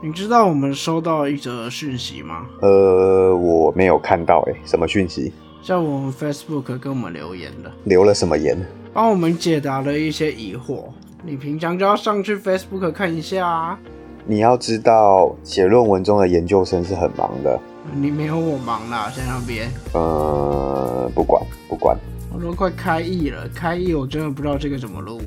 [0.00, 2.46] 你知道我们收到一则讯息吗？
[2.60, 5.32] 呃，我没有看到诶，什么讯息？
[5.66, 8.58] 在我们 Facebook 跟我们留言的，留了什么言？
[8.92, 10.84] 帮我们解答了一些疑惑。
[11.24, 13.78] 你平常就要上去 Facebook 看一下啊。
[14.26, 17.58] 你要知道，写论文中的研究生是很忙的。
[17.94, 19.70] 你没有我忙啦，在那边。
[19.94, 21.96] 呃，不管不管。
[22.34, 25.18] 我都快开译了，开译我真的不知道这个怎么录。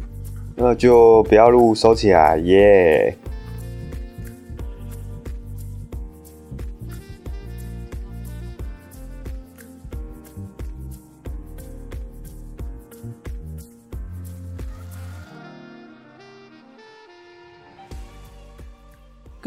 [0.55, 3.15] 那就不要录，收起来，耶。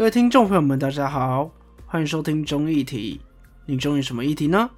[0.01, 1.51] 各位听众朋友们，大家好，
[1.85, 3.21] 欢迎收听中议题。
[3.67, 4.71] 你中意什么议题呢？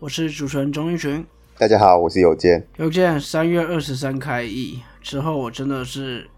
[0.00, 1.24] 我是主持人钟一群。
[1.56, 2.66] 大家好，我是有健。
[2.76, 6.28] 有健，三月二十三开议之后，我真的是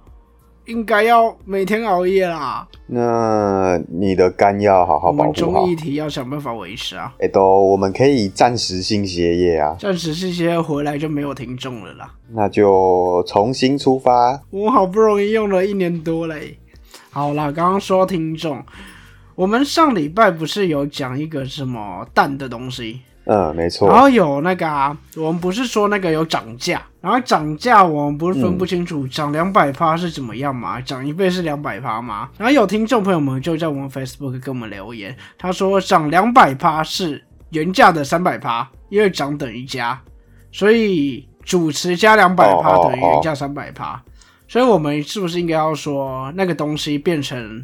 [0.67, 2.69] 应该要每天熬夜啦。
[2.87, 5.23] 那你的肝要好好保护好。
[5.23, 7.15] 我们中议题要想办法维持啊。
[7.21, 9.75] 哎，都，我们可以暂时性歇业啊。
[9.81, 12.15] 暂时性歇业回来就没有听众了啦。
[12.35, 14.43] 那就重新出发。
[14.51, 16.59] 我好不容易用了一年多嘞。
[17.11, 18.65] 好啦，刚刚说听众，
[19.35, 23.01] 我们上礼拜不是有讲一个什么蛋的东西？
[23.25, 23.89] 嗯，没错。
[23.89, 30.81] 然后有那个啊，我们不是说那个有涨价，然后涨价我们不是分不清楚涨两百趴是怎么样嘛？
[30.81, 32.31] 涨一倍是两百趴吗？
[32.39, 40.01] 然后有听众朋友们就在我们 Facebook 跟我们留言，他说涨两百趴是原价的三百趴，因为涨等于加，
[40.51, 44.03] 所以主持加两百趴等于原价三百趴。
[44.49, 47.63] 所以我们是不是应该要说那个东西变成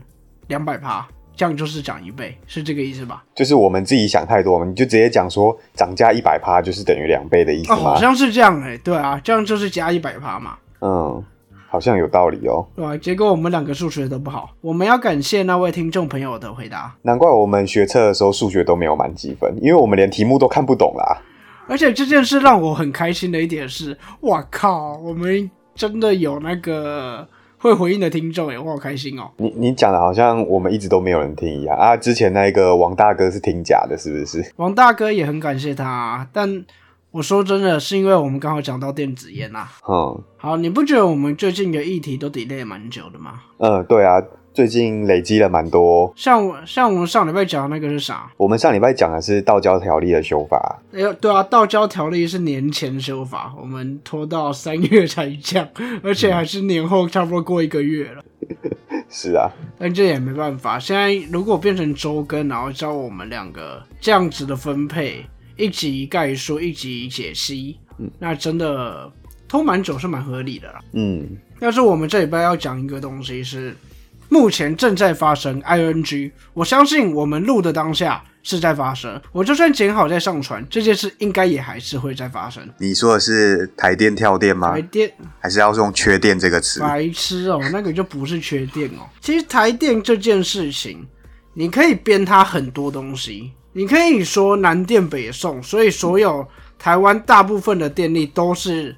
[0.48, 3.24] 两百趴，这样就是涨一倍，是这个意思吧？
[3.34, 7.76] 就是我们自己想太多，我们就直接讲说涨价一百趴就是等于两倍的意思哦？
[7.76, 10.58] 好像是这样哎，对啊，这样就是加一百趴嘛。
[10.82, 11.24] 嗯，
[11.70, 12.66] 好像有道理哦。
[12.76, 16.94] 对，结果我们两个数学都不好，我们要感谢那位听众朋友的回答。
[17.00, 21.22] 难怪我们学测的时候数学都没有满积分，因为我们连题目都看不懂啦。
[21.66, 25.50] 而且这件事让我很开心的一点是，哇靠，我们。
[25.74, 27.26] 真的有那个
[27.58, 29.30] 会回应的听众哎，我好开心哦！
[29.38, 31.96] 你你讲的好像我们一直都没有人听一样啊！
[31.96, 34.52] 之前那个王大哥是听假的，是不是？
[34.56, 36.64] 王大哥也很感谢他，但
[37.10, 39.66] 我说真的是因为我们刚好讲到电子烟呐。
[39.88, 43.40] 嗯，好，你不觉得我们最近的议题都 delay 蛮久的吗？
[43.58, 44.22] 嗯，对啊。
[44.54, 48.30] 最近累积了蛮多，像我像我们上礼拜讲的那个是啥？
[48.36, 50.80] 我们上礼拜讲的是道教条例的修法。
[50.92, 55.68] 哎呦，对啊，道教条例是年前修法，我们拖到三月才讲，
[56.04, 58.24] 而且还是年后，差不多过一个月了。
[59.10, 60.78] 是啊，但这也没办法。
[60.78, 65.26] 现在如果变成周更，然后教我们两个这样子的分配，
[65.56, 69.10] 一集概述，一集解析，嗯，那真的
[69.48, 70.80] 拖蛮久是蛮合理的啦。
[70.92, 71.26] 嗯，
[71.58, 73.74] 但是我们这礼拜要讲一个东西是。
[74.28, 79.20] 目前正在发生，ing，我相信我们录的当下是在发生。
[79.32, 82.68] 我就算剪好再上传，这件事应该也还是会在发生。
[82.78, 84.72] 你说的是台电跳电吗？
[84.72, 86.80] 台电还是要用缺电这个词？
[86.80, 89.06] 白痴哦， 那个就不是缺电哦。
[89.20, 91.06] 其实台电这件事情，
[91.52, 93.52] 你可以编它很多东西。
[93.72, 96.46] 你可以说南电北送，所以所有
[96.78, 98.96] 台湾大部分的电力都是。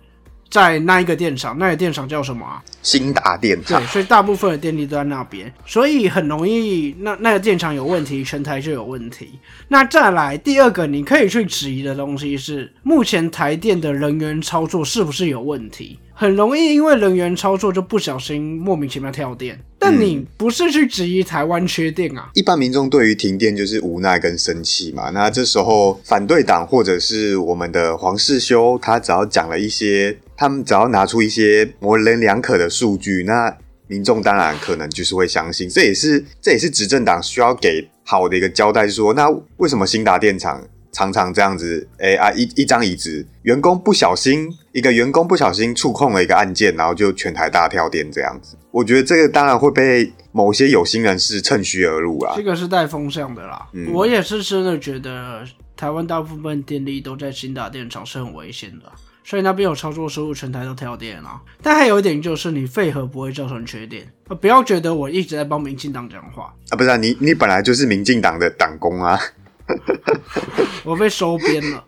[0.49, 2.63] 在那一个电厂，那个电厂叫什么啊？
[2.83, 3.81] 新达电厂。
[3.81, 9.39] 对，所以大部分的电力都在那边，所以很容易，那那个电厂有问题，全台就有问题。
[9.69, 15.99] 那再来第二个，你可以去质疑的东西是，目前台电的人员操作是不是有问题？
[16.15, 22.29] 很容易因为人员操作就不小心莫名其妙跳电，但你不是去质疑台湾缺电啊？
[22.35, 25.11] 一般民众对于停电就是无奈跟生气嘛。
[25.11, 35.69] 那这时候反对党或者是我们的黄世修，他只要讲了一些，他们只要拿出一些模棱两可的数据，那民众当然可能就是会相信。
[35.69, 40.67] 这也是这也是执政党需要给好的一个交代，说那为什么新达电厂？
[40.97, 48.57] 常常这样子，哎啊，一一张椅子，员工不小心，一个员工不小心触控了一个按键，然后就全台大跳电这样子。
[48.71, 52.33] 我觉得这个当然会被某些有心人士趁虚而入啊。
[52.35, 53.69] 这个是带风向的啦。
[53.93, 55.45] 我也是真的觉得
[55.77, 58.91] 台湾大部分电力都在新打电厂是很危险的，
[59.23, 61.43] 所以那边有操作失误，全台都跳电啊。
[61.61, 64.11] 但还有一点就是你废核不会造成缺电，
[64.41, 69.21] 不要觉得我一直在帮民进党讲话啊，不是啊你你本来就是民进党的党工啊。
[70.85, 71.85] 我被收编了，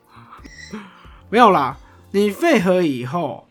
[1.30, 1.78] 没有啦。
[2.10, 3.48] 你废核以后，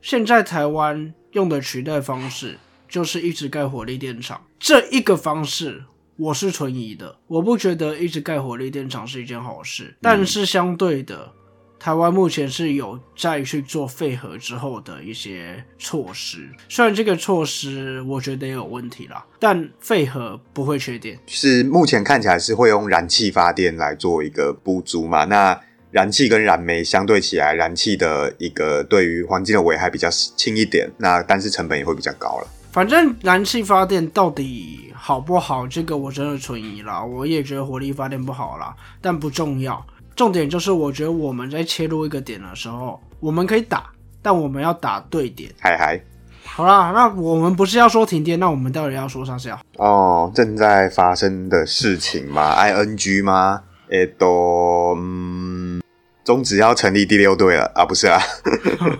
[0.00, 2.58] 现在台湾用的取代方式
[2.88, 4.42] 就是一直盖火力电厂。
[4.58, 5.84] 这一个方式
[6.16, 9.96] 我是存疑的，我不觉得一直盖火力电厂是一件好事。
[10.00, 11.32] 但是相对的，
[11.80, 21.18] 台湾目前是有在去做废核之后的一些措施，虽然这个措施我觉得也有问题啦，但废核不会缺电。
[21.26, 25.24] 是目前看起来是会用燃气发电来做一个补足嘛？
[25.24, 25.58] 那
[25.90, 32.48] 燃气跟燃煤相对起来，燃气的一个对于环境的危害比较轻一点，那但是成本也会比较高了。
[32.70, 37.02] 反正燃气发电到底好不好，这个我真的存疑啦。
[37.02, 39.84] 我也觉得火力发电不好啦，但不重要。
[40.16, 43.90] 重点就是，我觉得我们在切入一个点的时候，我们可以打，
[44.20, 45.50] 但我们要打对点。
[45.60, 46.00] 嗨嗨，
[46.44, 49.60] 好啦，那我们不是要说停电，那我们到底要说啥子啊？
[49.76, 53.62] 哦，正在发生的事情吗？ing 吗？
[53.88, 55.82] 诶，都嗯，
[56.22, 57.84] 中职要成立第六队了啊？
[57.84, 58.20] 不是啊，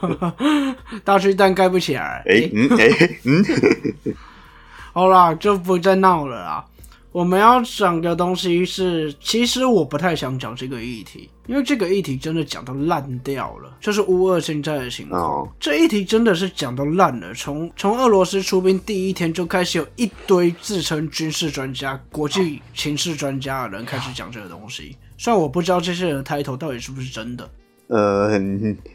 [1.05, 2.23] 大巨蛋盖不起来。
[2.27, 3.45] 诶，嗯，诶，嗯，
[4.93, 6.65] 好啦，就不再闹了啦。
[7.13, 15.53] 我们要讲的东西是，其实我不太想讲这个议题，因为这个议题真的讲到烂掉了，就是乌俄现在的情况。
[15.59, 24.97] 这议题真的是讲到烂了，从从俄罗斯出兵第一天就开始有一堆自称军事专家、国际情势专家的人开始讲这个东西。
[25.19, 27.51] 虽然我不知道这些人的抬头到底是不是真的，
[27.89, 28.39] 呃，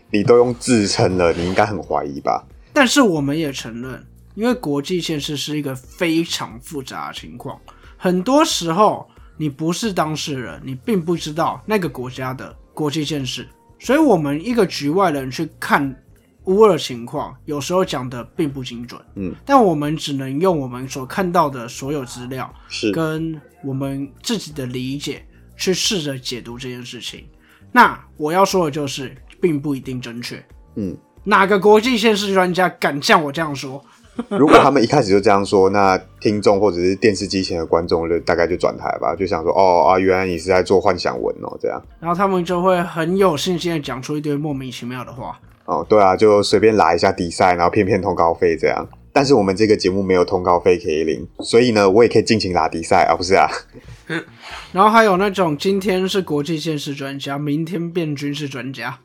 [0.09, 2.47] 你都用自称了，你应该很怀疑吧？
[2.71, 4.01] 但是我们也承认，
[4.35, 7.59] 因为国际现实是一个非常复杂的情况。
[8.05, 13.49] 很多时候，你不是当事人，你并不知道那个国家的国际现实，
[13.79, 16.03] 所以，我们一个局外人去看
[16.43, 19.01] 乌尔情况，有时候讲的并不精准。
[19.15, 25.25] 嗯，但我们只能用我们所看到的所有资料，是跟我们自己的理解
[25.57, 27.25] 去试着解读这件事情。
[27.71, 30.45] 那我要说的就是，并不一定正确。
[30.75, 33.83] 嗯，哪个国际现实专家敢像我这样说？
[34.37, 45.39] 如果他们一开始就这样说，那听众或者是电视机前的观众就大概就转台吧，就想说哦啊，原来你是在做幻想文哦，这样，然后他们就会很有信心的讲出一堆莫名其妙的话。
[45.65, 48.87] 哦，对啊，就随便拉一下比赛，然后骗骗通告费这样。
[49.11, 53.49] 但是我们这个节目没有通告费可以领，所以呢，我也可以尽情拉比赛啊，不是啊。
[54.71, 58.99] 然后还有那种今天是国际现实专家，明天变军事专家。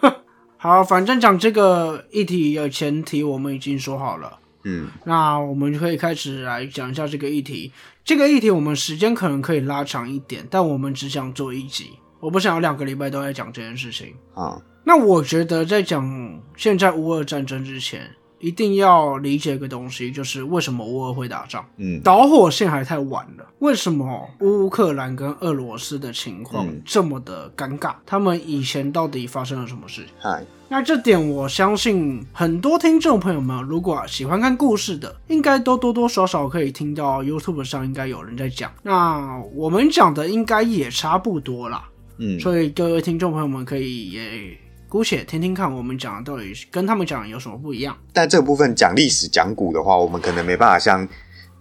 [0.56, 4.39] 好，反正讲这个议题有前提我们已经说好了。
[4.64, 7.72] 嗯，那我们就可以开始来讲一下这个议题。
[8.04, 11.90] 这个议题我们时间可能可以拉长一点，但我们只想做一集，
[12.20, 14.60] 我不想要两个礼拜都在讲这件事情啊。
[14.84, 18.10] 那我觉得在讲现在乌俄战争之前。
[18.40, 21.64] 一定要理解一个东西，就是为什么乌俄会打仗？
[21.76, 23.46] 嗯，导火线还太晚了。
[23.58, 27.94] 为什么乌克兰跟俄罗斯的情况这么的尴尬？
[28.06, 30.06] 他们以前到底发生了什么事？
[30.18, 38.72] 嗨，那这点我相信很多听众朋友们，如果喜欢看故事的，应该都多多少少可以听到 YouTube 上应该有人在讲。
[38.82, 41.86] 那我们讲的应该也差不多啦。
[42.16, 44.58] 嗯，所以各位听众朋友们可以也。
[44.90, 47.96] 姑且听听看，我们讲的到底跟他们讲的有什么不一样？
[48.12, 51.06] 但这部分讲历史、讲古的话，我们可能没办法像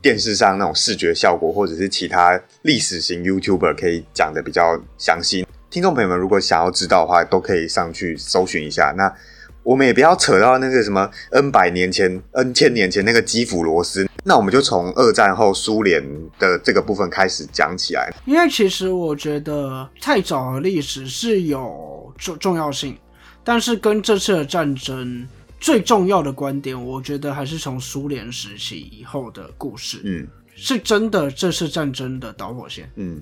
[0.01, 5.45] 电视上那种视觉效果，或者是其他历史型 YouTuber 可以讲的比较详细。
[5.69, 8.95] 听众朋友们，如果想要知道的话，都可以上去搜寻一下。
[8.97, 9.13] 那
[9.61, 16.03] 我们也不要扯到那个什么 N 百年前、N 千年前那个基辅罗斯，那我们就从二战后苏联
[16.39, 18.11] 的这个部分开始讲起来。
[18.25, 22.97] 因为其实我觉得太早的历史是有重重要性。
[23.43, 25.27] 但是跟这次的战争
[25.59, 33.21] 最重要的观点，我觉得还是从苏联时期以后的故事，嗯，是真的这次战争的导火线，嗯，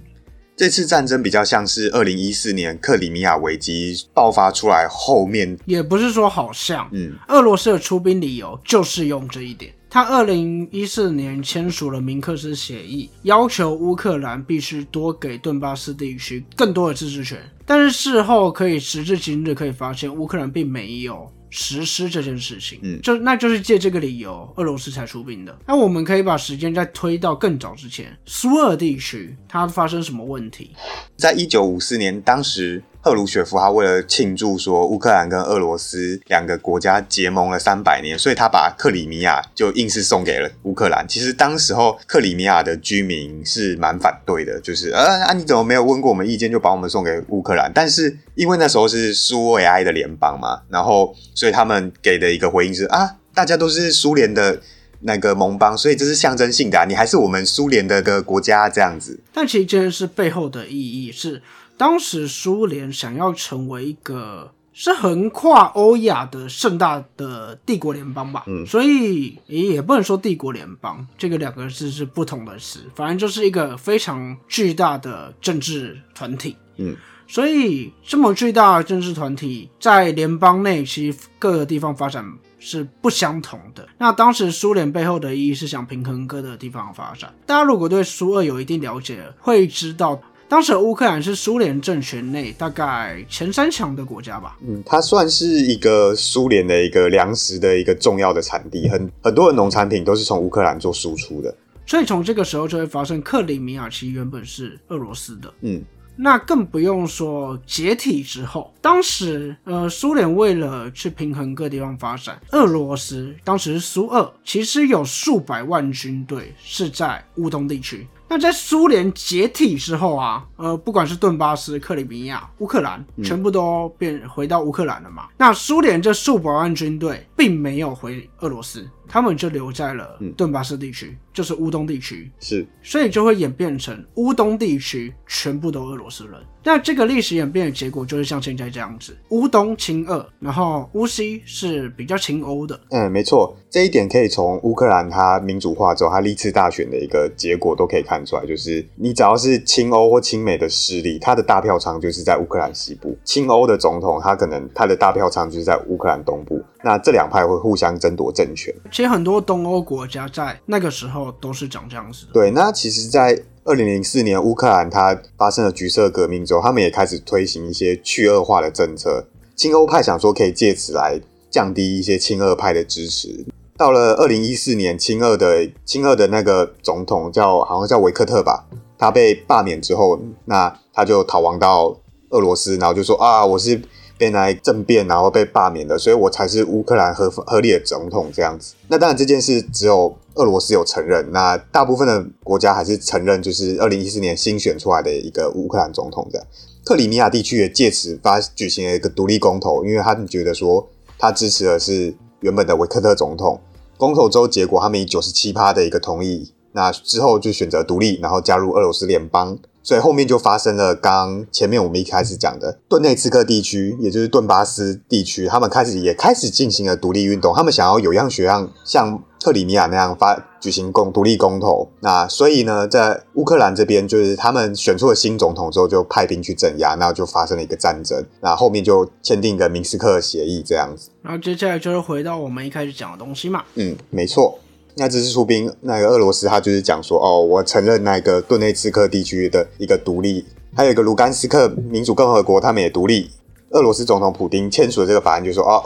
[0.56, 9.74] 这次战争比较像是二零一四年克里米亚危机爆发出来后面，也不是说好像，嗯，俄罗斯的出兵理由就是用这一点。
[9.98, 17.39] 他二零一四年签署了明克斯协议，要求乌克兰必须多给顿巴斯地区更多的自治权。
[17.66, 21.27] 但是事后可以时至今日可以发现，乌克兰并没有。
[21.50, 25.58] 实施这件事情，嗯，就那就是借这个理由，俄罗斯才出兵的。
[25.66, 30.72] 那我们可以把时间再推到更早之前，苏俄地区它发生什么问题？
[31.16, 41.06] 在一九五四年，当时赫鲁雪夫他为了庆祝说乌克兰跟俄罗斯两个国家结盟了三百年，所以他把克里米亚就硬是送给了乌克兰。
[41.08, 47.72] 其实当时候克里米亚的居民是蛮反对的，就是呃啊你怎么没有问过我们意见就把我们送给乌克兰？
[47.74, 51.16] 但是因为那时候是苏维埃的联邦嘛，然后。
[51.34, 54.60] 所以他们给的一个回应是啊，大家都是苏联的
[55.02, 59.20] 那个盟邦，所以这是象征性的，你还是我们苏联的个国家这样子。
[59.32, 61.44] 但其实这件事背后的意义是，
[61.77, 76.96] 当时苏联想要成为一个是横跨欧亚的盛大的帝国联邦吧，嗯，所以也不能说帝国联邦这个两个字是不同的词，反正就是一个非常巨大的政治团体，嗯。
[77.29, 82.25] 所以这么巨大的政治团体在联邦内，其实各个地方发展
[82.57, 83.86] 是不相同的。
[83.98, 87.34] 那当时苏联背后的意义是想平衡各个地方的发展。
[87.46, 90.17] 大家如果对苏俄有一定了解，会知道
[90.50, 94.58] 当时的乌克兰是苏联政权内大概前三强的国家吧。
[94.66, 101.54] 嗯，它算是一个苏联的一个粮食的一个重要的产地，很很多的农产品都是从乌克兰做输出的。
[101.86, 105.54] 所以从这个时候就会发生克里米亚，其实原本是俄罗斯的。
[105.62, 105.82] 嗯，
[106.16, 118.08] 那更不用说解体之后，当时呃苏联为了去平衡各地方发展，俄罗斯当时苏俄，其实有数百万军队是在乌东地区。
[118.29, 125.27] 那在苏联解体之后啊，呃，不管是顿巴斯、克里米亚、乌克兰，全部都变回到乌克兰了嘛。
[125.38, 132.32] 那苏联这数百万军队并没有回俄罗斯，他们就留在了顿巴斯地区，就是乌东地区。
[132.40, 136.34] 是，所以就会演变成乌东地区全部都俄罗斯人。
[136.64, 142.78] 那这个历史演变的结果就是像现在这样子：乌东亲俄，然后乌西是比较亲欧的。
[142.90, 156.62] 嗯，没错，这一点可以从乌克兰它民主化之后，它历次大选的一个结果都可以看出来，就是你只要是亲欧或亲美的势力，它的大票仓就是在乌克兰西部；亲欧的总统，他可能他的大票仓就是在乌克兰东部。
[156.84, 158.74] 那这两派会互相争夺政权。
[158.98, 162.32] 其实很多东欧国家在那个时候都是长这样子的。
[162.34, 169.27] 对，那其实，在二零零四年乌克兰它发生了橘色革命之后，他们也开始推行一些去恶化的政策。
[169.56, 173.46] 亲欧派想说可以借此来降低一些亲俄派的支持。
[173.77, 178.66] 到了二零一四年，亲俄的亲俄的那个总统叫好像叫维克特吧，
[178.98, 181.96] 他被罢免之后，那他就逃亡到
[182.30, 183.80] 俄罗斯，然后就说啊，我是
[184.18, 188.74] 被来政变，然后被罢免的，所以我才是乌克兰合合理的总统这样子。
[188.88, 196.48] 那当然这件事只有俄罗斯有承认，那大部分的国家还是承认，就是二零一四年新选出来的一个乌克兰总统这样。
[196.84, 203.60] 克里米亚地区也借此发举行了一个独立公投，因为他们觉得说他支持的是原本的维克特总统。
[203.98, 209.58] 公投之后结果，他们以九十七趴的一个同意，那之后就选择独立，然后加入俄罗斯联邦。
[209.88, 221.89] 所以后面就发生了刚前面我们一开始讲的顿内茨克地区，也就是顿巴斯地区，他们开始也开始进行了独立运动，他们想要有样学样，像克里米亚那样发举行公独立公投。
[222.01, 228.22] 那所以呢，在乌克兰这边，就是他们选出了新总统之后，就派兵去镇压，然后就发生了一个战争。
[228.41, 231.12] 那后面就签订一个明斯克协议这样子。
[231.22, 233.63] 然后接下来就是回到我们一开始讲的东西嘛。
[233.75, 234.60] 嗯，没错。
[235.00, 240.44] 那这次出兵，那个俄罗斯他就是讲说，哦，我承认那个顿内茨克地区的一个独立，
[240.75, 243.30] 还有一个卢甘斯克民主共和国，他们也独立。
[243.72, 245.84] 俄罗斯总统普京签署了这个法案，就说，哦，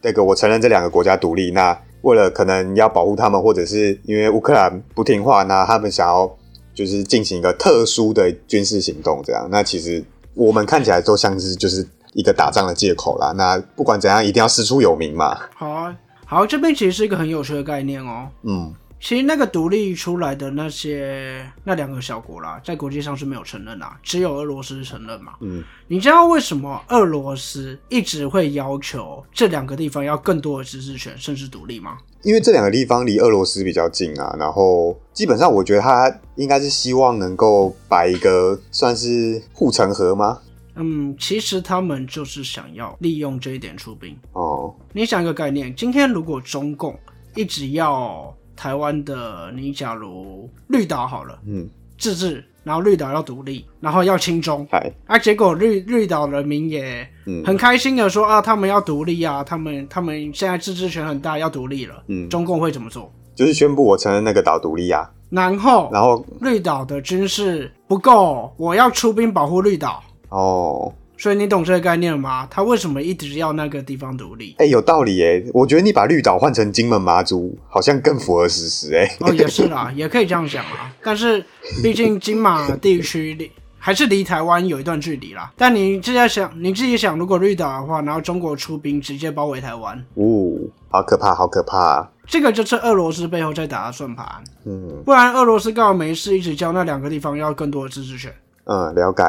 [0.00, 1.50] 那个我承认这两个国家独立。
[1.50, 6.32] 那为了可能要保护他们，或者是因为乌克兰不听话，那他们想要
[6.72, 9.46] 就是进行一个特殊的军事行动，这样。
[9.50, 10.02] 那其实
[10.32, 13.32] 我们看起来都像是就是一个打仗的借口啦。
[13.36, 15.36] 那不管怎样，一定要师出有名嘛。
[15.54, 15.94] 好啊。
[16.34, 18.28] 好，这边其实是一个很有趣的概念哦。
[18.42, 25.34] 嗯，其实那个独立出来的那些那两个小国啦，在国际上是没有承认啦，只有俄罗斯承认嘛。
[25.42, 31.98] 嗯，你知道为什么俄罗斯一直会要求这两个地方要更多的自治权，甚至独立吗？
[32.22, 40.40] 因为这两个地方离俄罗斯比较近啊，然后基本上我觉得他应该是希望能够摆一个算是护城河吗？
[40.76, 44.74] 嗯，其实他们就是想要利用这一点出兵哦。
[44.92, 46.98] 你想一个概念，今天如果中共
[47.36, 57.08] 一直要台湾的，你假如绿岛好了，嗯，自治，然后绿岛要独立，然后要亲中，哎，啊，结果绿绿岛人民也
[57.44, 63.12] 很开心的说啊，他们要独立啊，他们他们现在自治权很大，要独立了，嗯，中共会怎么做？
[63.34, 70.02] 就是宣布我承认那个岛独立啊，然后然后绿岛的军事不够，我要出兵保护绿岛。
[70.34, 72.48] 哦，所以你懂这个概念了吗？
[72.50, 74.56] 他为什么一直要那个地方独立？
[74.58, 79.16] 哎，有道理哎，我觉得你把绿岛换成金门马祖，好像更符合事实哎。
[79.20, 80.92] 哦，也是啦， 也可以这样想啊。
[81.04, 81.44] 但是
[81.82, 83.48] 毕竟金马地区离
[83.78, 85.52] 还是离台湾有一段距离啦。
[85.56, 90.50] 但你自己想，你自己想，如果绿岛的话，然后中国出兵直接包围台湾，哦，
[90.88, 92.10] 好可怕，好可怕。
[92.26, 94.26] 这个就是俄罗斯背后在打的算盘。
[94.64, 98.34] 嗯，不然俄罗斯干嘛没事一直叫那两个地方要更多的自治权？
[98.64, 99.22] 嗯，了解。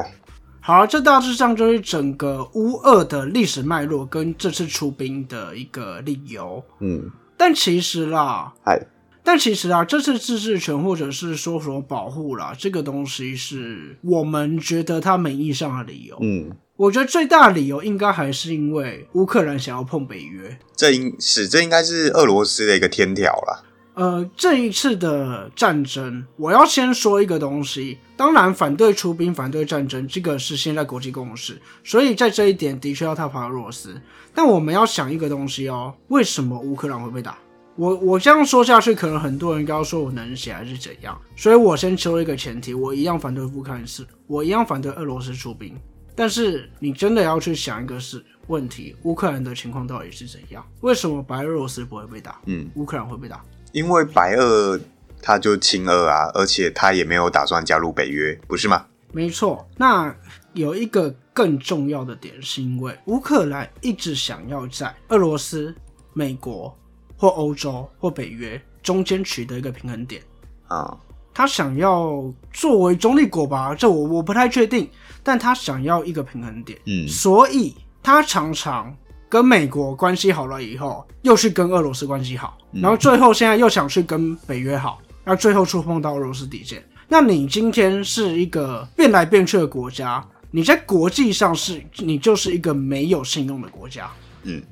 [0.67, 6.63] 好，这大致上就是整个乌俄的历史脉络跟这次出兵的一个理由。
[6.79, 7.07] 嗯，
[7.37, 8.75] 但其实啦，哎，
[9.23, 16.17] 但其实啊，这次自治权或者是说什么保护啦，这个东西是我们觉得它名义上的理由。
[16.21, 20.57] 嗯，我觉得最大的理由应该还是因为乌克兰想要碰北约。
[20.75, 23.61] 这应是这应该是俄罗斯的一个天条啦。
[23.95, 27.97] 呃，这一次的战争，我要先说一个东西。
[28.17, 31.57] 当然，反对出兵、反对战争，这个是现在国际共识。
[31.81, 33.99] 所以在这一点，的确要踏伐俄罗斯。
[34.33, 37.37] 但我们要想一个东西哦，为什么乌克兰会被打？
[37.77, 41.17] 我我这样说下去，可能很多人要说我能写还是怎样。
[41.35, 45.73] 所以我先求一个前提，我一样反对乌克兰是，我一样反对俄罗斯出兵。
[46.13, 50.65] 但是你真的要去想一个事问题，乌克兰的情况到底是怎样？
[50.81, 52.39] 为什么白俄罗斯不会被打？
[52.45, 53.43] 嗯，乌克兰会被打？
[53.75, 54.79] 因为白俄
[55.21, 58.85] 他就亲俄啊，而且他也没有打算加入北约，不是吗？
[59.11, 59.67] 没错。
[59.75, 60.15] 那
[60.53, 65.75] 有一个更重要的点，是因为乌克兰一直想要在俄罗斯、
[66.13, 66.73] 美国
[67.17, 70.23] 或欧洲或北约中间取得一个平衡点
[70.69, 70.97] 啊。
[71.33, 74.89] 他想要作为中立国吧，这我我不太确定，
[75.21, 76.79] 但他想要一个平衡点。
[76.85, 78.95] 嗯，所以他常常。
[79.35, 86.81] 跟美国关系好了以后，又去跟俄罗斯关系好，然后最后现在又想去跟北约好，那最后触碰到俄罗斯底线。
[87.09, 94.09] 那你今天是一个变来变去的国家，你在国际上是你就是一个没有信用的国家。
[94.43, 94.63] 嗯，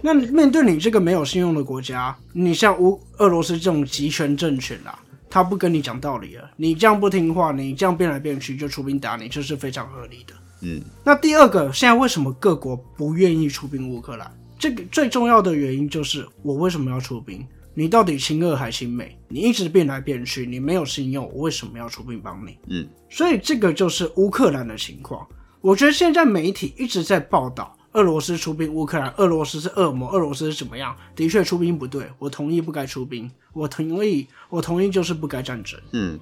[0.00, 4.96] 那面对你这个没有信用的国家，你像乌俄罗斯这种集权政权啦，
[5.28, 10.34] 他不跟你讲道理了，你这样不听话，你这样变来变去就出兵打你，这是非常合理的。
[10.62, 14.32] 嗯，那第二个，现在为什么各国不愿意出兵乌克兰？
[14.58, 17.44] 这个最重要的原因就是我为什么要出兵？
[17.74, 19.18] 你到底亲俄还亲美？
[19.28, 22.58] 你一直变来变去，你没有信用，我为什么要出兵帮你？
[22.68, 25.26] 嗯，所以这个就是乌克兰的情况。
[25.60, 30.94] 我觉得现在媒体一直在报道俄罗斯出兵乌克兰，俄罗斯是恶魔，俄罗斯是怎么样？
[31.16, 35.80] 的确出兵不对，我同意不该出兵，我同意，我同意就是不该战争。
[35.92, 36.20] 嗯，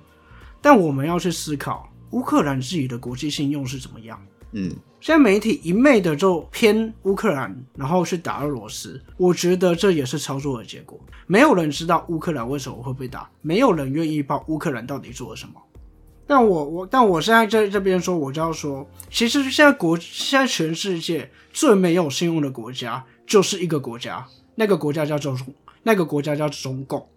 [0.62, 4.20] 但我们要去思考乌克兰自己的国际信用是怎么样。
[4.52, 4.68] 嗯，
[5.00, 10.98] 现在媒体一昧的就偏乌克兰，然后去打俄罗斯，我觉得这也是操作的结果。
[11.28, 15.52] 没有人知道乌克兰为什么会被打，没有人愿意报乌克兰到底做了什么。
[16.26, 24.26] 但我我但我现在在这边说，我就要说，其实现在国现在全世界最没有信用的国家就是一个国家，
[24.56, 25.38] 那个国家叫中
[25.84, 27.08] 那个国家叫中共。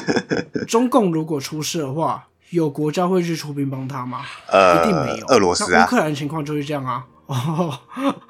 [0.66, 2.26] 中共如果出事的话。
[2.50, 4.22] 有国家会去出兵帮他吗？
[4.48, 5.26] 呃，一定没有。
[5.28, 7.06] 俄罗斯啊，乌克兰情况就是这样啊。
[7.26, 7.78] 哦，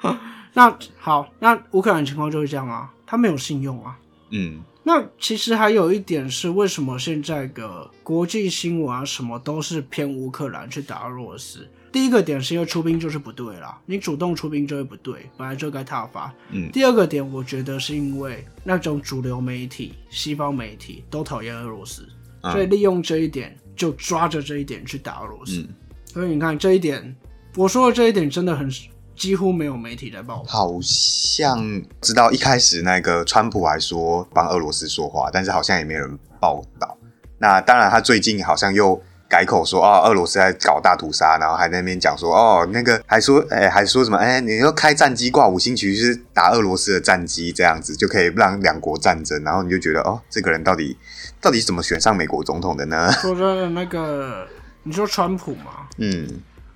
[0.53, 3.97] 那好，那乌克兰情况就是这样啊，他没有信用啊。
[4.29, 11.67] 嗯，那其实还有一点是，为什么现在的国际新闻啊什么都是偏乌克兰去打俄罗斯？
[11.91, 16.31] 第一个点是因为出兵就是不对啦，你主动出兵就会不对，本来就该踏伐。
[16.51, 16.69] 嗯。
[16.71, 22.07] 第二个点，我觉得是因为那种主流媒体、西方媒体都讨厌俄罗斯，
[22.43, 23.57] 所以利用这一点。
[23.75, 25.67] 就抓着这一点去打俄罗斯，
[26.05, 27.15] 所以你看这一点，
[27.55, 28.69] 我说的这一点真的很
[29.15, 30.43] 几乎没有媒体在报道。
[30.47, 36.97] 好像知道一开始那个川普还说帮俄罗斯说话，但是好像也没人报道。
[37.37, 50.97] 那当然，他最近好像又改口说啊，俄罗斯在搞大屠杀，然后还在那边讲说哦，那个还说哎，还说什么哎，你要开战机挂五星旗是打俄罗斯的战机，这样子就可以让两国战争，然后你就觉得哦，这个人到底。
[51.41, 53.11] 到底是怎么选上美国总统的呢？
[53.19, 54.47] 说真的，那个
[54.83, 55.87] 你说川普嘛？
[55.97, 56.27] 嗯，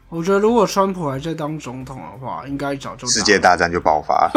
[0.09, 4.29] 我觉得如果川普还在当总统的话，应该早就世界大战就爆发。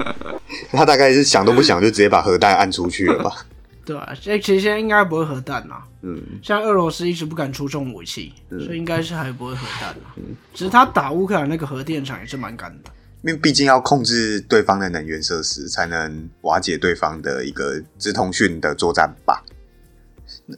[0.72, 3.46] 他大概是想都不想就直接把核弹按出去了吧？
[3.84, 5.82] 对啊，这其实现在应该不会核弹啦。
[6.02, 10.12] 嗯，像俄罗斯一直不敢出重武器，所以应该是还不会核弹啦。
[10.16, 12.90] 嗯，只是他打乌克兰那个核电厂也是蛮敢的。
[13.22, 19.42] 因为毕竟要控制对方的能源设施，才能瓦解对方的一个直通讯的作战吧。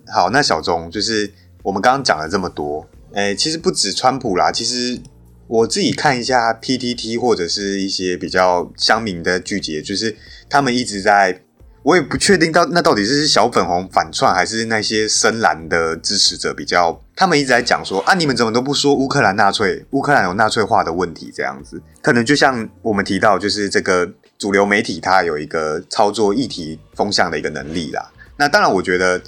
[0.06, 5.00] 好，那小钟就是我们刚刚讲了这么多，诶，其实不止川普啦，其实
[5.46, 10.16] 我自己看一下 PTT 或者是一些比较乡民的聚集，就是
[10.48, 11.42] 他们一直在，
[11.83, 28.11] 我也不确定到那到底是小粉红反串，还是那些深蓝的支持者比较，他们一直在讲说啊，你们怎么都不说乌克兰纳粹，乌克兰有纳粹化的问题这样子，可能就像我们提到，就是这个主流媒体它有一个操作议题风向的一个能力啦。
[28.37, 29.20] 那当然，我觉得。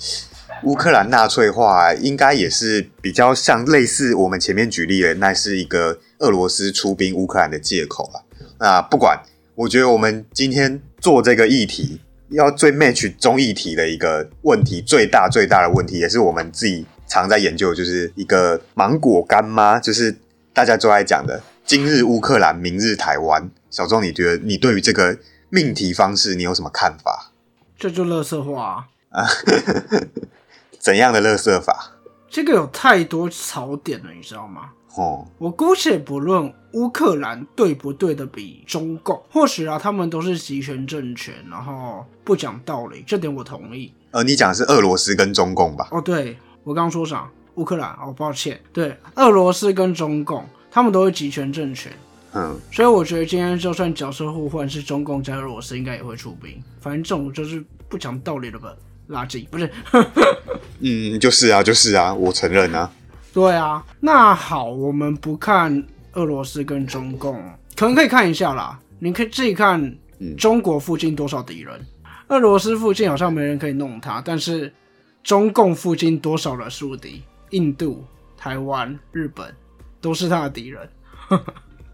[0.64, 8.24] 乌克兰纳粹化应该也是比较像类似我们前面举例的，那是一个俄罗斯出兵乌克兰的借口了。
[8.58, 9.20] 那不管，
[9.54, 19.80] 我觉得我们今天做这个议题，要最 match 中议题的一个问题，最大最大的问题，也是我们自己常在研究，就是一个芒果干妈？
[19.80, 20.16] 就是
[20.52, 23.50] 大家都爱讲的“今日乌克兰，明日台湾”。
[23.68, 27.32] 小钟，你觉得你对于这个命题方式，你有什么看法？
[27.76, 29.26] 这就乐色化啊！
[30.82, 31.92] 怎样的乐色法？
[32.28, 34.70] 这个有太多槽点了，你知道吗？
[34.96, 43.94] 哦，我姑且不论乌克兰对不对的比中共，或许啊，他们都是集权政权，然后不讲道理，这点我同意。
[44.10, 45.86] 呃，你讲的是俄罗斯跟中共吧？
[45.92, 47.30] 哦，对我刚刚说啥？
[47.54, 51.92] 乌克兰哦，抱歉，对，俄罗斯跟中共，他们都是集权政权，
[52.32, 56.60] 嗯，所以我觉得今天就算角色互换是中共加俄罗斯，应该也会出兵。
[56.80, 58.74] 反正这种就是不讲道理的吧，
[59.12, 59.70] 垃圾不是？
[60.80, 62.90] 嗯，就是啊，就是啊，我承认啊。
[63.32, 67.40] 对啊，那好，我们不看俄罗斯跟中共，
[67.76, 68.78] 可能可以看一下啦。
[68.98, 69.96] 你可以自己看
[70.36, 71.80] 中国附近多少敌人，
[72.28, 74.72] 俄罗斯附近好像没人可以弄他，但是
[75.22, 77.22] 中共附近多少的宿敌？
[77.50, 78.04] 印度、
[78.36, 79.54] 台湾、日本
[80.00, 80.88] 都是他的敌人。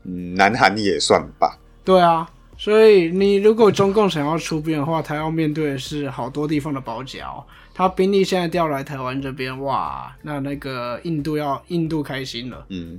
[0.05, 1.59] 嗯，南韩也算吧。
[1.85, 7.43] 对啊，所以你如果中共想要出兵的话，他要面对的是好多地方的包夹哦。
[7.73, 12.67] 他兵力现在调来台湾这边，哇，那那个印度要印度开心了。
[12.71, 12.99] 嗯，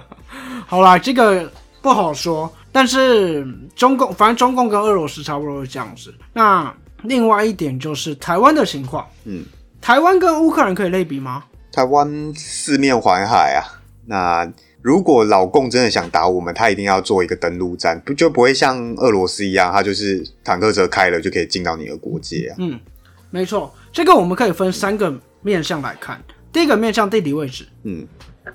[0.68, 1.50] 好啦，这个
[1.80, 3.42] 不好说，但是
[3.74, 6.14] 中共反正中共跟俄罗斯差不多是这样子。
[6.34, 6.72] 那
[7.04, 9.42] 另外一点就是台湾的情况，嗯，
[9.80, 11.44] 台湾跟乌克兰可以类比吗？
[11.72, 13.64] 台湾四面环海啊，
[14.04, 14.52] 那
[14.82, 22.56] 如果老共真的想打我们，他一定要做一个登陆战，不就不会像俄罗斯一样，他就是坦克车开了就可以进到你的国界啊。
[22.58, 22.78] 嗯，
[23.30, 26.20] 没错，这个我们可以分三个面向来看。
[26.52, 28.06] 第一个面向地理位置，嗯，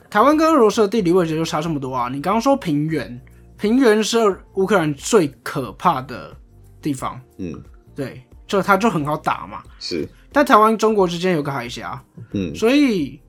[0.09, 2.09] 台湾跟俄罗斯的地理位置就差这么多啊！
[2.09, 3.19] 你刚刚说平原，
[3.57, 4.19] 平原是
[4.53, 6.35] 乌克兰最可怕的
[6.79, 7.59] 地方，嗯，
[7.95, 9.63] 对，就它就很好打嘛。
[9.79, 11.99] 是，但台湾中国之间有个海峡，
[12.33, 13.19] 嗯，所以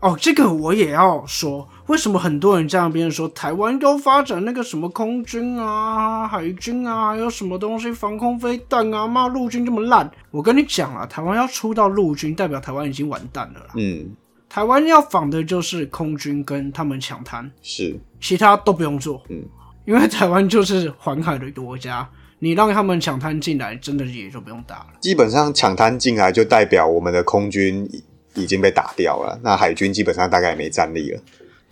[0.00, 9.06] 哦，这个我也要说，为什么很多人这样边说台湾要发展那个什么空军啊、海军啊，还有什么东西防空飞弹啊？
[9.06, 13.66] 骂陆军这么烂，我跟你讲啊，台湾要出到陆军，代表台湾已经完蛋了啦。
[13.76, 14.16] 嗯，
[14.48, 19.22] 台湾要防的就是空军跟他们抢滩，是，其他都不用做。
[19.28, 19.44] 嗯，
[19.84, 24.86] 因为台湾就是环海的国家，你让他们抢滩进来，真的也就不用打了。
[25.00, 28.02] 基本上抢滩进来就代表我们的空军已
[28.42, 31.20] 已经被打掉了，那海军基本上大概也没战力了。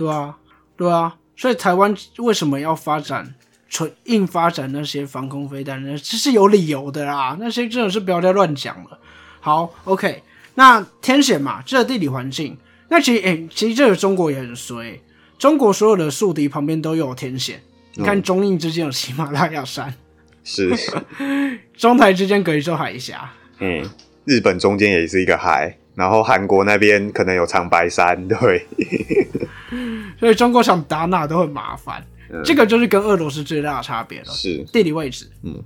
[0.03, 0.37] 对啊，
[0.77, 3.35] 对啊，所以台湾为什么要发展
[3.69, 5.97] 纯硬发展那些防空飞弹呢？
[5.99, 8.99] 这是有理由的啦，那些真的是不要再乱讲了。
[9.41, 10.23] 好，OK，
[10.55, 15.01] 那天险嘛，这个地理环境，那其实诶、其实这个中国也很衰，
[15.39, 17.63] 中国所有的宿敌旁边都有天险。
[17.95, 19.95] 你看中印之间有喜马拉雅山，
[20.43, 20.75] 是，
[21.77, 23.89] 中台之间隔一座海峡，嗯，
[24.25, 28.67] 日本中间也是一个海，然后韩国那边可能有长白山， 对，
[30.19, 32.03] 所以中国想打哪都很麻烦。
[32.45, 34.25] 这个就是跟俄罗斯最大的差别了。
[34.27, 35.29] 是，地理位置。
[35.43, 35.63] 嗯，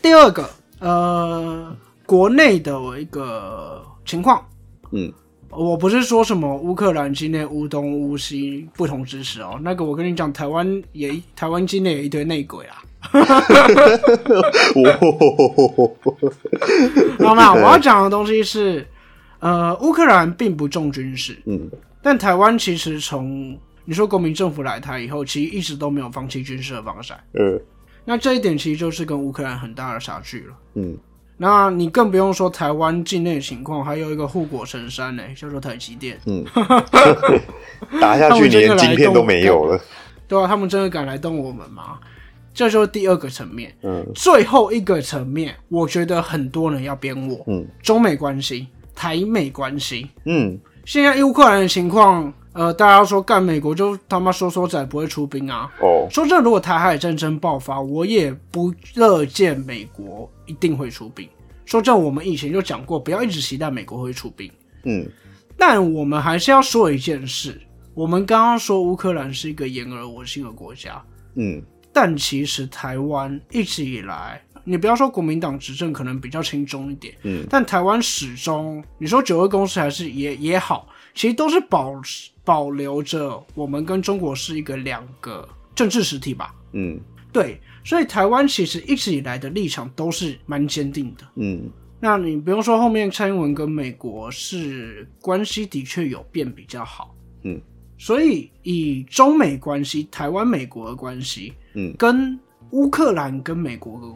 [0.00, 4.46] 第二个，呃，国内的一个情况，
[4.92, 5.12] 嗯，
[5.50, 12.76] 我不是说什么乌克兰境内乌东乌西不同支持哦，那个我跟你讲，台湾也台湾境内有一堆内鬼啊。
[17.18, 18.86] 好那我要讲的东西是，
[19.44, 23.54] 呃，乌克兰并不重军事，嗯，但台湾其实从
[23.84, 27.60] 你说国民政府来台以后，其实一直都没有放弃军事的防晒，嗯，
[28.06, 30.54] 那这一点其实就是跟乌克兰很大的差距了。
[30.76, 30.96] 嗯，
[31.36, 36.18] 那你更不用说台湾境内的情况，还有一个护国神山呢，叫做台积电。
[36.24, 36.42] 嗯，
[38.00, 39.78] 打下去你连晶片都没有了。
[40.26, 41.98] 对啊，他们真的敢来动我们吗？
[42.54, 43.74] 这就是第二个层面。
[43.82, 47.44] 嗯，最后一个层面，我觉得很多人要编我。
[47.48, 55.70] 嗯，中美关系、台美关系，嗯，现在乌克兰的情况，呃，大家说干美国就他妈说说仔不会出兵啊。
[55.80, 61.28] 哦，说真的，如果台海战争爆发，我也不乐见美国一定会出兵。
[61.64, 64.50] 说真的，我们以前就讲过，不要一直期待美国会出兵。
[64.84, 65.06] 嗯，
[65.56, 67.60] 但我们还是要说一件事：
[67.94, 71.02] 我们刚刚说乌克兰是一个言而无信的国家，
[71.36, 81.92] 嗯，但其实台湾一直以来，你不要说国民党执政可能比较轻松一点，嗯，但台湾始终，你说九二共识还是也也好，其实都是保
[82.42, 86.54] 保留着我们跟中国是一个两个政治实体吧。
[86.72, 86.98] 嗯，
[87.32, 91.24] 对，所以台湾其实一直以来的立场都是蛮坚定的。
[91.36, 97.60] 嗯，那你不用说后面蔡英文跟美国是关系的确有变比较好，嗯，
[97.98, 102.38] 所以以中美关系、台湾美国的关系，嗯，跟
[102.70, 104.06] 乌克兰跟美国的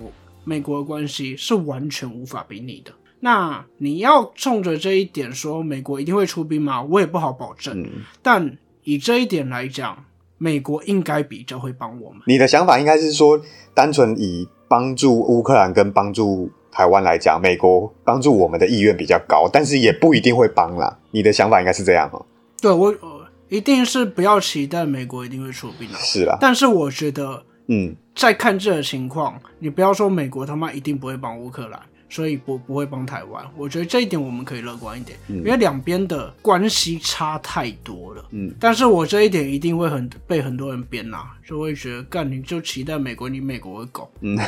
[0.48, 2.90] 美国的关系是完全无法比拟的。
[3.20, 6.82] 那你要冲着这一点说美国一定会出兵吗？
[6.82, 7.82] 我也不好保证。
[7.82, 7.88] 嗯
[8.22, 10.04] 但以这一点来讲，
[10.38, 12.20] 美国应该比较会帮我们。
[12.26, 13.38] 你的想法应该是说，
[13.74, 20.98] 单纯以帮助乌克兰跟帮助台湾来讲，美国帮助我们的意愿比较高，但是也不一定会帮啦。
[21.10, 22.24] 你的想法应该是这样哦、
[22.62, 25.96] 对我、呃一定是不要期待美国一定会出兵啊。
[25.98, 31.78] 是啦，但是我觉得嗯，再看这个情况，你不要说美国他妈一定不会帮乌克兰，
[32.08, 33.44] 所以不不会帮台湾。
[33.56, 38.24] 我觉得这一点我们可以乐观一点，因为两边的关系差太多了。
[38.30, 44.10] 嗯，但是我这一点一定会很被很多人编呐、就会觉得干你就期待美国，你美国的狗。
[44.20, 44.38] 嗯，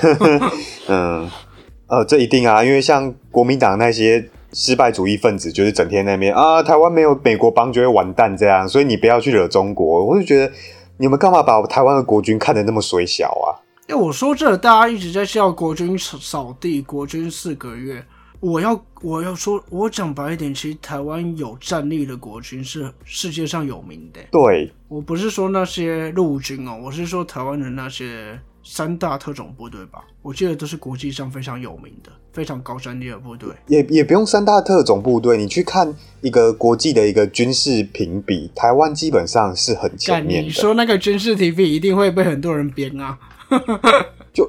[1.87, 10.07] 呃， 这一定啊，因为像国民党那些失败主义分子，就是整天那边啊，台湾没有美国帮就会完蛋这样，所以你不要去惹中国。
[10.07, 10.51] 我就觉得
[11.01, 13.57] 你们干嘛把台湾的国军看得那么水小啊？
[13.89, 18.05] 因为我说这，大家一直在笑国军扫地，国军四个月。
[18.39, 24.21] 我要我要说，我讲白一点，其实台湾有战力的国军是世界上有名的。
[24.31, 30.05] 对，我不是说那些陆军哦，我是说台湾的那些三大特种部队吧。
[30.21, 33.51] 我记得都是国际上非常有名的、非常高战力的部队。
[33.67, 40.47] 也也不用三大特种部队，你去看一个国际的一个军事评比，台湾基本上是很前干，面的。
[40.47, 43.19] 你说那个军事评比一定会被很多人编啊。
[44.33, 44.49] 就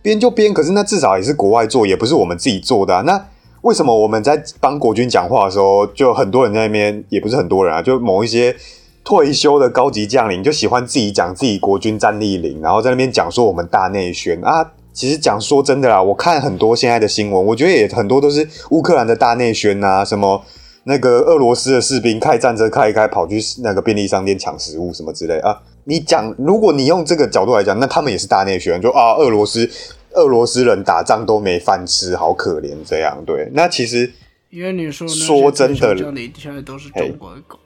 [0.00, 3.02] 编就编，可是那至少也是国外做，也不是我们自己做的啊。
[3.02, 3.26] 那
[3.62, 8.54] 为什么我们在帮国军讲话的时候，就很多人在那边，也不是很多人啊，就某一些
[9.02, 14.72] 退休的高级将领就喜欢自己讲自己国军战力零，然后在那边讲说我们大内宣啊。
[14.98, 20.44] 其实讲说真的啦，我看很多现在的新闻，我觉得也很多都是乌克兰的大内宣啊，什么
[20.82, 25.56] 那个俄罗斯的士兵开战车开一开，跑去那个便利商店抢食物什么之类啊。
[25.84, 29.70] 你讲，如果你用这个角度来讲，那他们也是大内宣，就啊，俄罗斯
[30.14, 33.22] 俄罗斯人打仗都没饭吃，好可怜这样。
[33.24, 34.12] 对，那其实
[34.50, 37.56] 因为你说说真的退休将领现在都是中国的狗。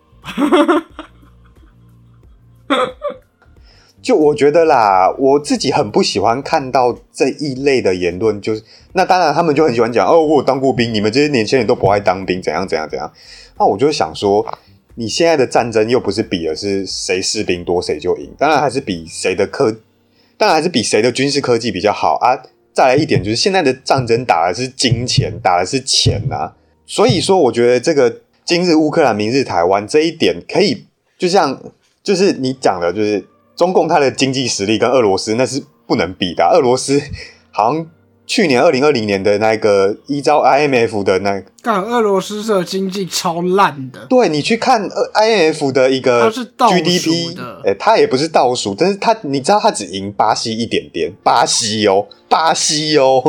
[4.02, 8.62] 就我觉得啦，我自己很不喜欢看到这一类的言论，就是
[8.94, 13.10] 那当然他们就很喜欢讲哦，我当过兵，你们这些年轻人都不爱当兵，怎样怎样怎样。
[13.60, 14.44] 那我就想说，
[14.96, 19.72] 你现在的战争又不是比的是谁士兵多谁就赢，当然还是比谁的科，
[20.36, 22.36] 当然还是比谁的军事科技比较好啊。
[22.74, 30.86] 再来一点就是现在的战争打的是金钱，打的是钱啊，所以说我觉得这个今日乌克兰，明日台湾这一点可以，
[31.16, 31.62] 就像
[32.02, 33.24] 就是你讲的，就是。
[33.62, 37.01] 中共它的经济实力跟俄罗斯那是不能比的啊、俄罗斯
[37.53, 37.87] 好像
[38.27, 47.62] 去年二零二零年的那个依照 IMF 的那干，俄罗斯的经济超烂的，对你去看呃 IMF 的一个 GDP，的。
[47.64, 53.22] 哎、它也不是倒数，但是它你知道它只赢巴西一点点，巴西哦，巴西哦，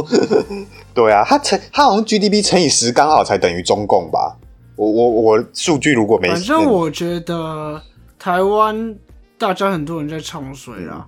[0.96, 4.38] 对啊，它乘它好像 GDP 乘以十刚好才等于中共吧？
[4.76, 7.80] 我我我数据如果没反正我觉得
[8.18, 8.96] 台湾
[9.44, 11.06] 大家很多人在唱衰啊。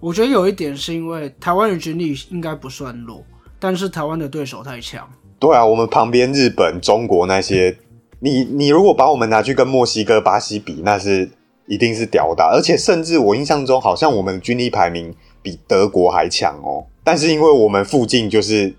[0.00, 3.24] 我觉得有一点是因为台湾的军力应该不算弱，
[3.58, 5.08] 但是台湾的对手太强。
[5.38, 7.78] 对啊，我们旁边日本、中国那些，
[8.18, 11.30] 你你如果把我们拿去跟墨西哥、巴西比，那是
[11.66, 12.44] 一定是屌的。
[12.44, 16.84] 而且甚至我印象中，好像我们的军力排名比德国还强哦。
[17.02, 18.74] 但是因为我们附近就是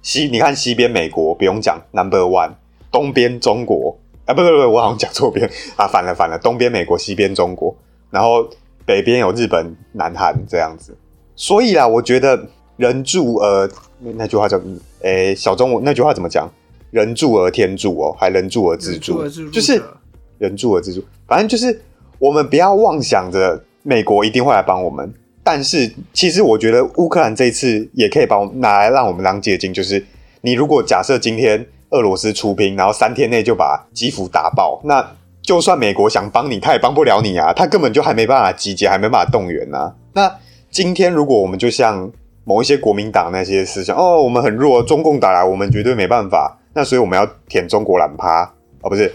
[0.00, 2.52] 西，你看西边美国不用讲，Number One，
[2.90, 7.76] 东边中国啊，不不不，我好像讲错边啊，反了反了，东边美国，西边中国，
[8.10, 8.48] 然后
[8.84, 10.96] 北边有日本、南韩这样子。
[11.36, 13.68] 所以啦，我觉得人助呃
[14.00, 14.60] 那那句话叫
[15.02, 16.50] 诶、小中文那句话怎么讲？
[16.90, 19.78] 人助而天助哦，还人助而自助，就是
[20.38, 21.04] 人助而自助。
[21.26, 21.82] 反正就是
[22.18, 25.12] 我们不要妄想着美国一定会来帮我们，
[25.44, 30.02] 但是其实我觉得乌克兰这一次也可以把我们拿来让我们当借鉴，就是
[30.40, 35.06] 你如果假设今天俄罗斯出兵，然后三天内就把基辅打爆，那
[35.48, 39.94] 就算美国想帮你，他也帮不了你啊，他根本就还没办法集结，还没办法动员啊。
[40.12, 40.30] 那
[40.70, 42.12] 今天如果我们就像
[42.44, 48.42] 某一些国民党那些思想，哦，我们很弱，中共打来我们绝对没办法，那所以我们要舔中国懒趴
[48.82, 49.10] 哦，不是，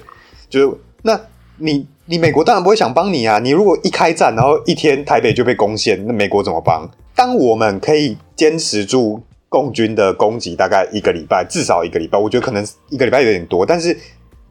[0.50, 1.22] 就是那
[1.58, 6.90] 你你美国当然不会想帮你啊，你如果一开战，然后一天台北就被攻陷，那美国怎么帮？
[7.14, 13.96] 当我们可以坚持住共军的攻击大概一个礼拜，至少一个礼拜，我觉得可能一个礼拜有点多，但是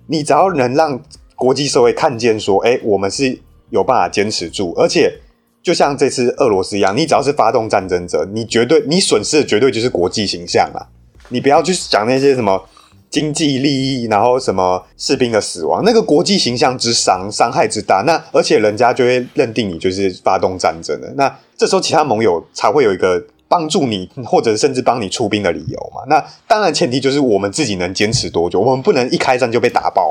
[0.06, 1.00] 你只要能让
[1.42, 3.36] 国际社会看见说，哎、我们是
[3.70, 5.12] 有办法坚持住，而且
[5.60, 10.86] 就像这次俄罗斯一样，你只要是发动战争者，你绝对你损失的绝对就是国际形象啊！
[11.30, 12.62] 你不要去讲那些什么
[13.10, 26.02] 经济利益，然后什么士兵的死亡，那个国际形象之伤伤害之大，那而且人家就会认定你就是发动战争的，那这时候其他盟友才会有一个帮助你，或者甚至帮你出兵的理由嘛。
[26.08, 30.01] 那当然前提就是我们自己能坚持多久，我们不能一开战就被打爆。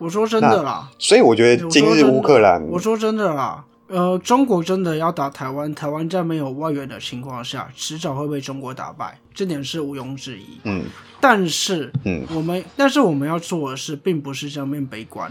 [0.00, 10.58] 我说真的啦，所以我觉得我今日乌克兰，我说真的啦，呃，中国真的要打台湾，台湾在没有外援的情况下，迟早会被中国打败，这点是毋庸置疑。
[10.64, 10.84] 嗯
[11.20, 15.30] 但是，嗯，我们但是我们要做的事，并不是正面悲观，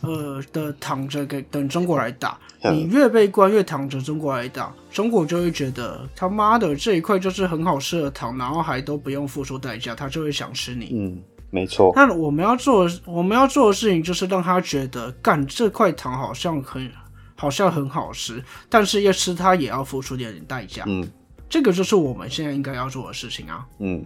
[0.00, 2.36] 呃的躺着给等中国来打。
[2.64, 10.90] 嗯你越悲观，越躺着中国来打，中国就会觉得他妈的这一块就是很好吃的糖，然后还都不用付出代价，他就会想吃你。
[10.94, 11.22] 嗯，
[11.54, 16.90] 没错，那我们要做的，我们要做的事情就是让他觉得，干这块糖好像很
[17.36, 20.82] 好像很好吃，但是要吃它也要付出点代价。
[20.86, 21.08] 嗯
[21.48, 23.64] 这个就是我们现在应该要做的事情啊。
[23.78, 24.02] 嗯，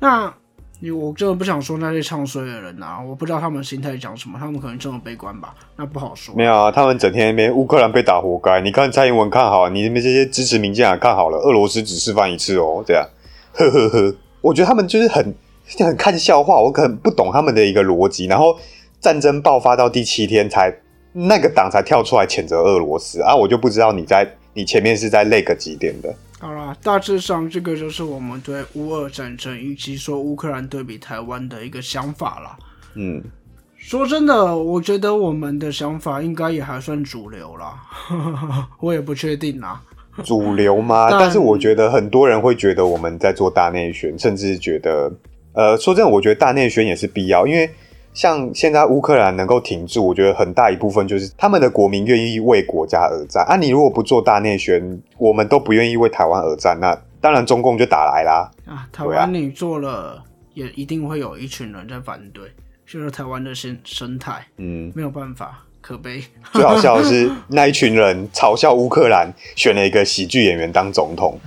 [0.00, 0.34] 那
[0.80, 6.34] 你我真的不想说那些唱衰的人啊，我不知道他们心态讲什么，他们可能这么悲观吧，那不好说。
[6.34, 13.06] 没有啊，他们整天那边乌克兰被打活该，你看蔡英文看好，你们这些支持民进党看好了，俄罗斯只示范一次哦，这样，
[13.52, 15.32] 呵呵呵，我觉得他们就是很
[15.84, 18.56] 很看笑话，我可能不懂他们的一个逻辑，然后
[19.00, 20.74] 战争爆发到第七天才
[21.12, 32.56] 那个党才跳出来谴责俄罗斯啊，我就不知道你在你前面是在累个几点的，好啦，大致上这个就是我们对乌俄战争以及说乌克兰对比台湾的一个想法啦。
[32.94, 33.22] 嗯，
[33.76, 37.82] 说真的，我觉得我们的想法应该也还算主流啦，
[38.78, 39.80] 我也不确定啦。
[40.22, 41.08] 主流吗？
[41.10, 45.12] 但但是我觉得很多人会觉得我们在做大内宣，甚至觉得，
[45.54, 47.70] 呃，说真的，我觉得大内宣也是必要，因为
[48.12, 53.44] 像现在乌克兰能够挺住，我觉得很大一部分就是他们的国民愿意为国家而战。
[53.46, 58.50] 啊，你如果不做大内宣，我们都不愿意为台湾而战，那当然中共就打来啦。
[58.66, 60.22] 啊，台湾你做了，
[60.54, 62.44] 也一定会有一群人在反对，
[62.86, 66.22] 就是台湾的生生态嗯，没有办法，可悲。
[66.52, 71.38] 最好笑的是那一群人嘲笑乌克兰选了一个喜剧演员当总统，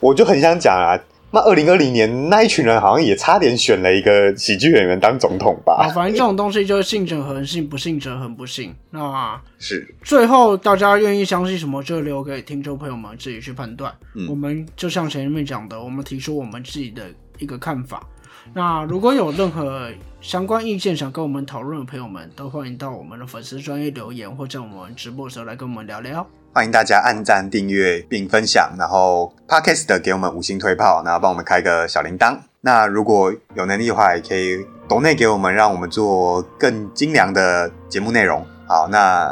[0.00, 0.98] 我就很想讲啊。
[1.34, 5.82] 那二零二零年那一群人好像也差点选了一个喜剧演员当总统吧？
[5.82, 8.72] 啊，反正这种东西就是信者恒信，不信者恒不信。
[8.90, 13.92] 那是，最后大家愿意相信什么，就留给听众朋友们自己去判断。
[14.14, 17.02] 嗯我们就像前面讲的，我们提出我们自己的
[17.38, 18.06] 一个看法。
[18.52, 26.24] 那如果有任何相关意见想跟我们讨论的朋友们，都欢迎到我们的粉丝专业留言，或在我们直播的时候来跟我们聊聊。
[26.54, 32.38] 欢迎大家按赞、订阅并分享，然后 Podcast 给我们五星推炮，然后帮我们开个小铃铛。
[32.60, 38.46] 那如果有能力的话，也可以抖内给我们，让我们做更精良的节目内容。
[38.68, 39.28] 好，那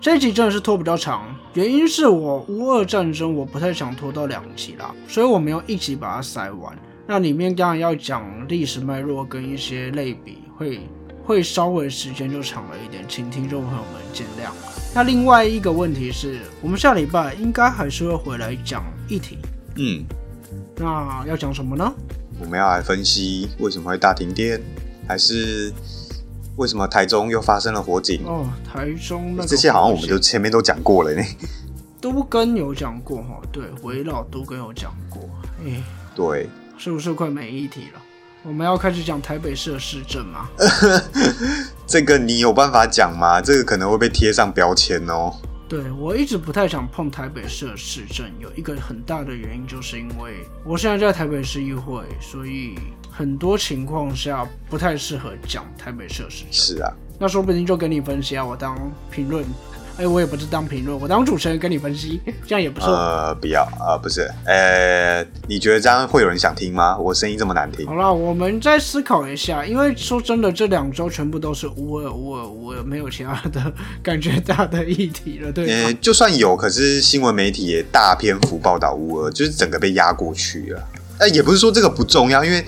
[0.00, 6.74] 这一集真的是拖比较长，原因是我乌二战争我不太想拖到两集啦，所以我们要一集把它塞完。
[7.06, 10.80] 那里面当然要讲历史脉络跟一些类比，会
[11.28, 14.50] 会稍微时间就长了一点，请听众朋友们见谅。
[14.94, 19.36] 那另外一个问题是我们下礼拜应该还是会回来讲议题，
[19.76, 20.06] 嗯，
[20.76, 21.92] 那要讲什么呢？
[22.40, 24.58] 我们要来分析为什么会大停电，
[25.06, 25.70] 还是
[26.56, 28.22] 为什么台中又发生了火警？
[28.24, 31.22] 哦，台中那个这些好像我们就前面都讲过了呢。
[32.00, 35.28] 都跟有讲过哈，对，围绕都跟有讲过，
[35.62, 35.82] 诶、
[36.16, 38.00] 对，是不是快没议题了？
[38.44, 40.48] 我们要开始讲台北市的市政吗？
[41.86, 43.40] 这个你有办法讲吗？
[43.40, 45.34] 这个可能会被贴上标签哦。
[45.68, 52.74] 对我一直不太想碰台北市的市政，有一个很大的原因，就是因为我现在在台北市议会，所以
[53.10, 56.52] 很多情况下不太适合讲台北市的市政。
[56.52, 59.44] 是啊，那说不定就跟你分析啊，我当评论，
[59.98, 62.88] 哎，我也不是当评论，我当主持人跟你分析，这样也不错。
[62.88, 66.96] 呃，不要，呃，不是，呃，你觉得这样会有人想听吗？
[66.96, 75.72] 我声音这么难听好，了，我们再思考一下，因为说真的，这两周全部都是乌尔乌尔乌尔，没有其他的感觉大的议题了，对吧？
[75.72, 80.88] 呃，就算有，可是新闻媒体也大篇幅报道乌尔，就是整个被压过去了。
[81.18, 82.64] 呃，也不是说这个不重要，因为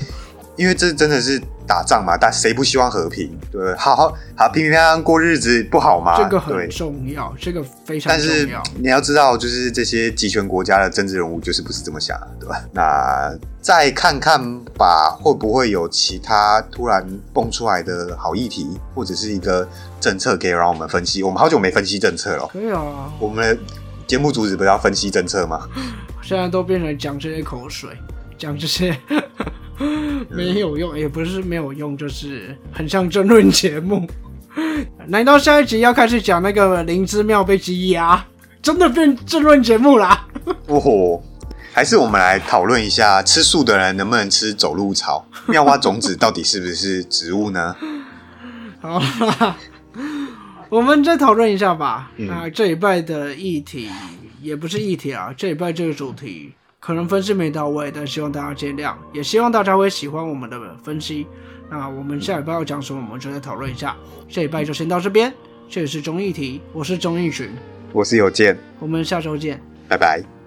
[0.60, 3.34] 因为这真的是打仗嘛，但谁不希望和平？
[3.50, 6.18] 对，好好好平平安安过日子不好吗？
[6.18, 6.68] 这个很。
[6.68, 8.48] 重要，这个非常重要但是。
[8.78, 12.62] 你要知道，就是这些集权国家的政治人物就是不是这么想的，对吧？
[12.74, 14.38] 那再看看
[14.76, 19.66] 吧，会不会有其他突然蹦出来的好议题，或者是一个
[19.98, 21.22] 政策可以让我们分析？
[21.22, 22.46] 我们好久没分析政策了。
[22.52, 23.62] 可以啊，我们的
[24.06, 25.66] 节目主旨不是要分析政策吗？
[26.22, 27.90] 现在都变成讲这些口水，
[28.36, 28.94] 讲这些
[30.30, 34.06] 没有用，也不是没有用，就是很像争论节目。
[35.06, 38.24] 难道下一集要开始讲那个灵芝庙被鸡压，
[38.60, 40.26] 真的变争论节目啦？
[40.66, 41.22] 哦吼，
[41.72, 45.24] 还是我们来讨论一下，吃素的人能不能吃走路草？
[45.46, 47.74] 妙蛙种子到底是不是植物呢？
[48.80, 49.56] 好啦，
[50.68, 52.10] 我们再讨论一下吧。
[52.16, 53.88] 嗯那这一拜的议题
[54.42, 61.26] 也不是议题啊，这一拜这个主题可能分析没到位，但希望大家见谅，也希望大家会喜欢我们的分析。
[61.70, 63.94] 那我们下礼拜要讲什么，我们就再讨论一下。
[64.28, 65.32] 这礼拜就先到这边，
[65.68, 67.50] 这里是综艺题，我是钟义群，
[67.92, 69.60] 我是有健，我们下周见。
[69.88, 70.39] 拜拜。